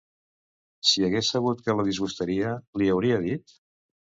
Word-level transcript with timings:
Si 0.91 1.03
hagués 1.07 1.29
sabut 1.35 1.61
que 1.67 1.75
la 1.81 1.85
disgustaria, 1.91 2.57
li 2.83 2.91
hauria 2.95 3.21
dit? 3.29 3.59